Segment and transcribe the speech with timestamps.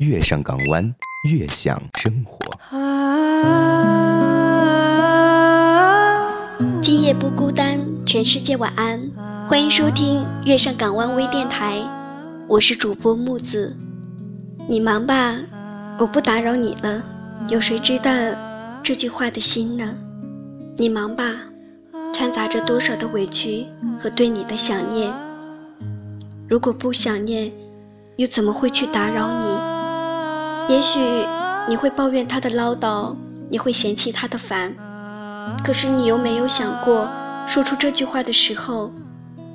[0.00, 0.94] 月上港湾，
[1.24, 2.38] 越享生活。
[6.80, 8.98] 今夜不孤单，全世界晚安。
[9.46, 11.82] 欢迎收听月上港湾微电台，
[12.48, 13.76] 我是主播木子。
[14.66, 15.36] 你忙吧，
[15.98, 17.04] 我不打扰你了。
[17.50, 18.10] 有谁知道
[18.82, 19.94] 这句话的心呢？
[20.78, 21.24] 你忙吧，
[22.14, 23.66] 掺杂着多少的委屈
[24.02, 25.12] 和对你的想念。
[26.48, 27.52] 如果不想念，
[28.16, 29.69] 又怎么会去打扰你？
[30.70, 31.00] 也许
[31.68, 33.16] 你会抱怨他的唠叨，
[33.50, 34.72] 你会嫌弃他的烦，
[35.64, 37.08] 可是你有没有想过，
[37.48, 38.92] 说出这句话的时候，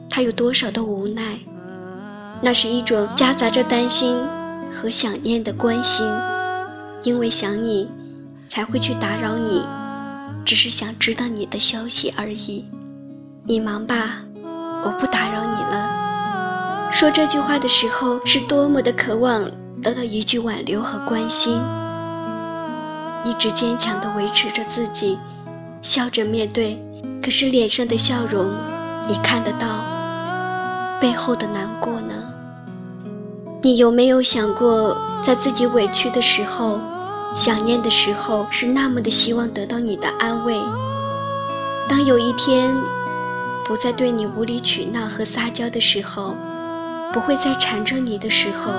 [0.09, 1.39] 他有多少的无奈？
[2.41, 4.17] 那是一种夹杂着担心
[4.75, 6.05] 和想念的关心，
[7.01, 7.89] 因为想你，
[8.49, 9.63] 才会去打扰你，
[10.43, 12.65] 只是想知道你的消息而已。
[13.45, 14.17] 你忙吧，
[14.83, 16.91] 我不打扰你了。
[16.91, 19.49] 说这句话的时候，是多么的渴望
[19.85, 21.61] 得到一句挽留和关心。
[23.23, 25.15] 一直坚强地维持着自己，
[25.83, 26.83] 笑着面对，
[27.23, 28.51] 可是脸上的笑容，
[29.07, 29.67] 你看得到
[30.99, 32.15] 背后的难过呢？
[33.61, 36.79] 你有没有想过，在自己委屈的时候、
[37.35, 40.59] 想念的时候，是那么的希望得到你的安慰？
[41.87, 42.73] 当有一天
[43.63, 46.35] 不再对你无理取闹和撒娇的时候，
[47.13, 48.71] 不会再缠着你的时候，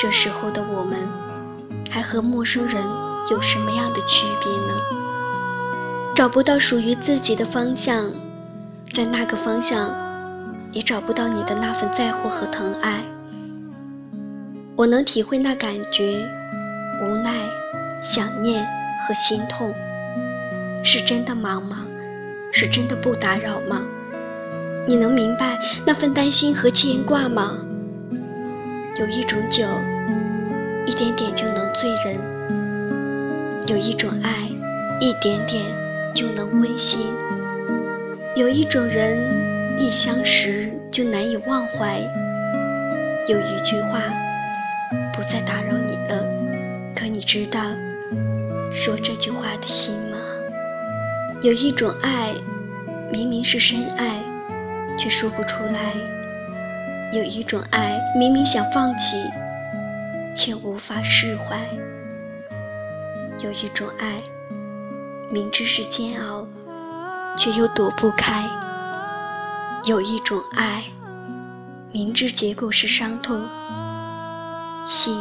[0.00, 0.98] 这时候的我们，
[1.90, 2.82] 还和陌生人
[3.30, 4.72] 有什么样的区别呢？
[6.16, 8.10] 找不到属于自己的方向，
[8.94, 9.94] 在那个方向，
[10.72, 13.02] 也找不到你的那份在乎和疼爱。
[14.74, 16.26] 我能体会那感觉，
[17.02, 17.34] 无奈、
[18.02, 18.66] 想念
[19.06, 19.70] 和心痛。
[20.82, 21.84] 是真的忙吗？
[22.50, 23.82] 是真的不打扰吗？
[24.88, 27.58] 你能明白那份担心和牵挂吗？
[28.96, 29.64] 有一种酒，
[30.90, 32.18] 一点点就能醉人；
[33.68, 34.32] 有一种爱，
[34.98, 35.62] 一点点
[36.12, 36.98] 就能温馨；
[38.34, 42.00] 有一种人，一相识就难以忘怀；
[43.28, 44.00] 有一句话，
[45.12, 46.24] 不再打扰你了。
[46.92, 47.60] 可你知道
[48.72, 50.18] 说这句话的心吗？
[51.40, 52.34] 有一种爱，
[53.12, 54.20] 明明是深爱。
[54.98, 55.94] 却说不出来。
[57.12, 59.16] 有一种爱，明明想放弃，
[60.34, 61.58] 却无法释怀；
[63.40, 64.14] 有一种爱，
[65.30, 66.46] 明知是煎熬，
[67.36, 68.42] 却又躲不开；
[69.84, 70.84] 有一种爱，
[71.92, 73.46] 明知结果是伤痛，
[74.88, 75.16] 心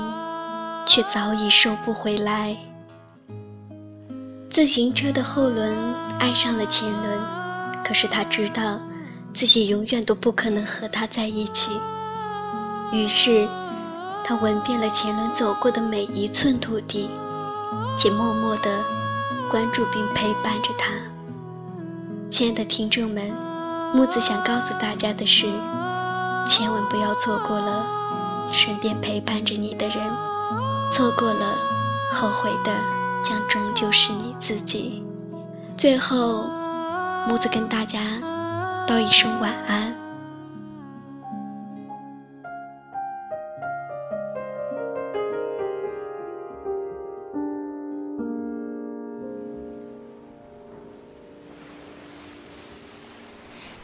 [0.86, 2.56] 却早已收不回来。
[4.50, 5.76] 自行车的后轮
[6.20, 7.20] 爱上了前轮，
[7.84, 8.80] 可是他知道。
[9.32, 11.70] 自己永远都不可能和他在一起，
[12.92, 13.48] 于是
[14.24, 17.10] 他闻遍了前轮走过的每一寸土地，
[17.98, 18.70] 且默默地
[19.50, 20.92] 关注并陪伴着他。
[22.30, 23.32] 亲爱的听众们，
[23.94, 25.48] 木子想告诉大家的是，
[26.48, 27.86] 千万不要错过了
[28.52, 29.98] 身边陪伴着你的人，
[30.92, 31.56] 错过了，
[32.14, 32.72] 后悔的
[33.24, 35.04] 将终究是你自己。
[35.76, 36.46] 最后，
[37.28, 38.00] 木子跟大家。
[38.88, 40.09] 道一声晚安。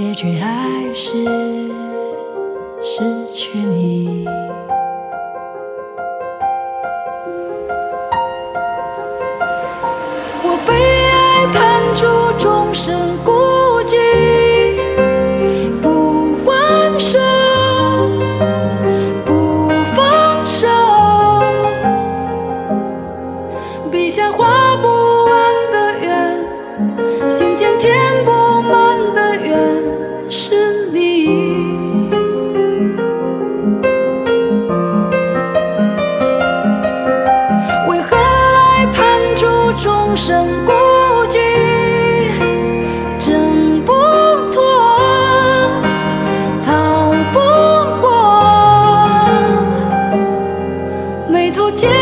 [0.00, 1.12] 结局还是
[2.80, 4.24] 失去你。
[10.42, 12.06] 我被爱判处
[12.38, 13.39] 终身孤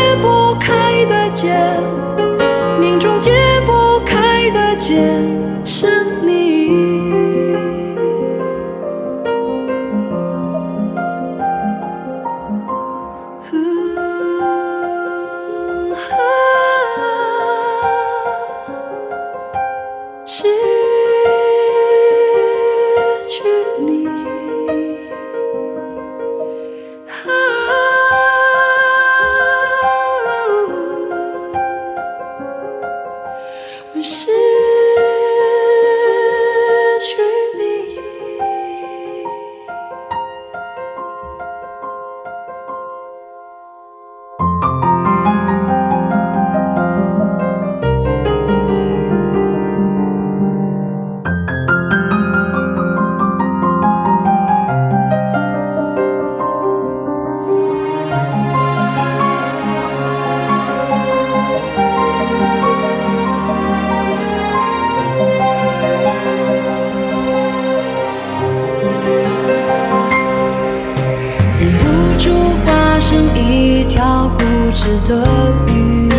[0.09, 1.53] 解不开的结，
[2.79, 3.31] 命中解
[3.63, 4.95] 不开的结，
[5.63, 7.08] 是你。
[74.71, 75.25] 知的
[75.67, 76.09] 鱼，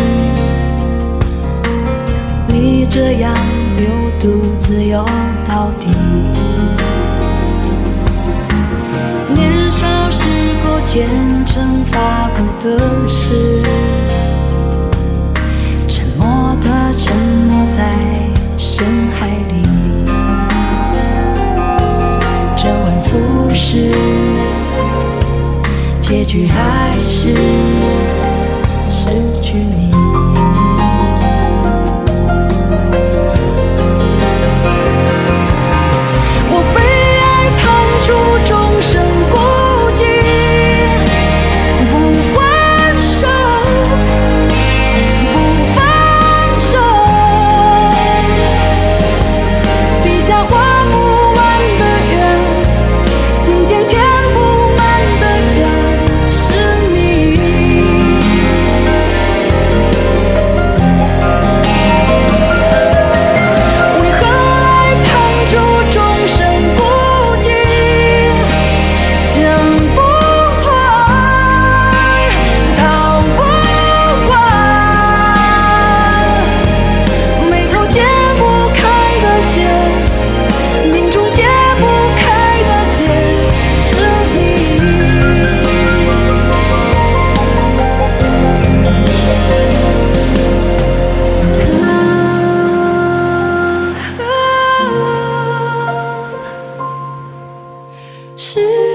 [2.47, 3.33] 你这样
[3.77, 3.87] 流
[4.19, 5.05] 独自游
[5.47, 5.87] 到底。
[9.33, 10.25] 年少时
[10.63, 11.07] 候虔
[11.45, 13.61] 诚发过的誓，
[15.87, 17.15] 沉默的沉
[17.47, 17.95] 没在
[18.57, 18.85] 深
[19.17, 19.63] 海里。
[22.57, 23.91] 周而复始，
[26.01, 28.20] 结局还是。
[98.37, 98.90] 是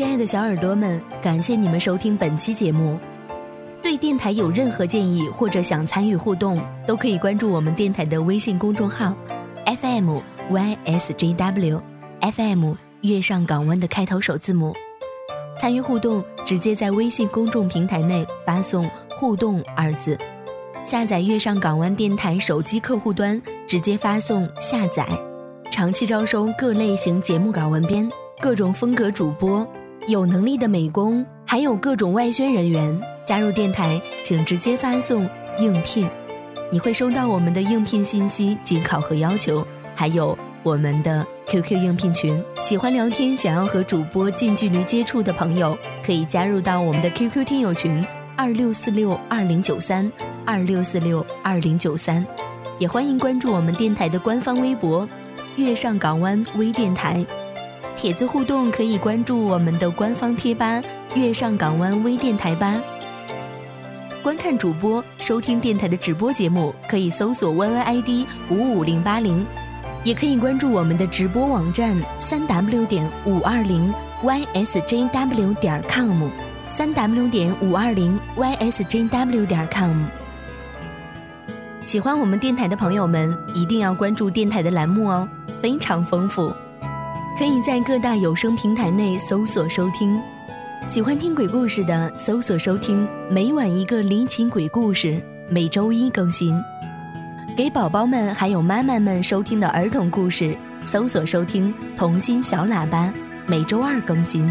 [0.00, 2.98] 亲爱的小耳朵们，感谢你们收听本期节目。
[3.82, 9.14] 对电台有任何建议或者想参与互动，都可以关注我们电台的微信公众号
[9.66, 11.82] FM YSJW
[12.22, 14.74] FM 月上港湾的开头首字母。
[15.58, 20.16] 参与互动，直接在微信公众平台内发送“互动”二字；
[20.82, 25.06] 下载月上港湾电台手机客户端，直接发送“下载”。
[25.70, 29.68] 长期招收各类型节目稿文编、各种风格主播。
[30.10, 36.08] 有能力的美工，还有各种外宣人员加入电台，请直接发送应聘，
[36.72, 39.64] 你会收到我们的应聘信息及考核要求，
[39.94, 42.42] 还有我们的 QQ 应聘群。
[42.60, 48.04] 喜欢聊天，想要和主播近距离接触的朋友，可以加入到我们的 QQ 听友群
[48.36, 50.10] 二六四六二零九三
[50.44, 52.26] 二六四六二零九三，
[52.80, 55.08] 也欢迎关注我们电台的官方微博
[55.54, 57.24] “月上港湾微电台”。
[58.00, 60.82] 帖子互动可以关注我们的官方贴吧
[61.14, 62.74] “月上港湾微电台吧”。
[64.24, 69.44] 观看主播、收听电台的直播节目，可以搜索 “yyid 五五零八零”，
[70.02, 73.92] 也可以关注我们的直播网站“三 w 点五二零
[74.22, 76.30] ysjw 点 com”，
[76.70, 80.04] 三 w 点五二零 ysjw 点 com。
[81.84, 85.28] 喜欢我们电台的朋友们，一定要关注电台的栏目哦，
[85.60, 86.50] 非常丰富。
[87.38, 90.20] 可以在各大有声平台内搜索收听，
[90.86, 96.54] 喜欢听鬼故事的搜索收听，每晚一个离奇鬼故事，每周一更新。
[97.56, 103.12] 给宝宝们还有妈妈们收听的儿童故事，搜索收听童心小喇叭，
[103.46, 104.50] 每周二更新。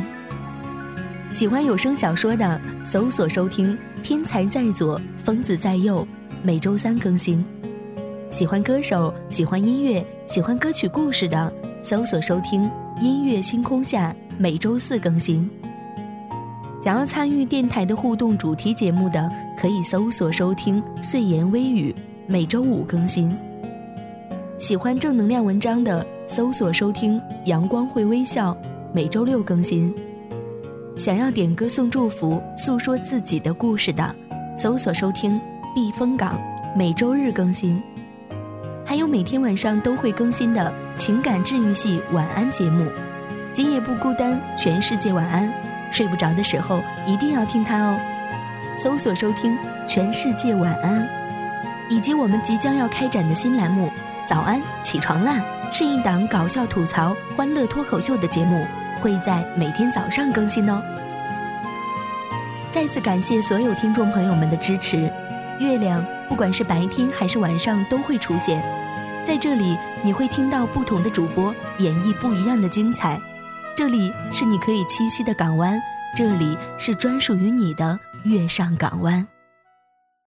[1.30, 6.08] 喜欢有声小说的，搜索收听天才在左，疯子在右，
[6.42, 7.46] 每周三更新。
[8.32, 12.70] 喜欢歌手、喜欢音乐、喜欢歌曲故事的，搜索收听
[13.00, 15.50] 音乐星空下，每周四更新。
[16.84, 21.96] 想要参与电台的互动主题节目的，可以搜索收听碎言微语。
[22.28, 23.36] 每周五更新。
[24.58, 28.56] 喜欢正能量文章的，搜索收听“阳光会微笑”，
[28.94, 29.92] 每周六更新。
[30.96, 34.16] 想要点歌送祝福、诉说自己的故事的，
[34.56, 35.40] 搜索收听
[35.74, 36.40] “避风港”，
[36.78, 37.82] 每周日更新。
[38.89, 42.86] 还有每天晚上都会更新的情感治愈系晚安节目，
[43.53, 45.48] 《今夜不孤单，全世界晚安》，
[45.91, 48.00] 睡不着的时候一定要听它哦。
[48.75, 49.55] 搜索收听
[49.88, 51.08] “全世界晚安”。
[51.88, 53.86] 以及我们即将要开展的新栏目
[54.27, 55.36] 《早安起床啦》，
[55.72, 58.65] 是一档搞笑吐槽、欢乐脱口秀的节目，
[59.01, 60.81] 会在每天早上更新哦。
[62.72, 65.13] 再次感谢所有听众朋友们的支持。
[65.60, 68.63] 月亮不管是白天还是晚上都会出现，
[69.30, 73.22] 在这里你会听到不同的主播演绎不一样的精彩。
[73.76, 75.80] 这里是你可以栖息的港湾，
[76.16, 79.28] 这里是专属于你的月上港湾。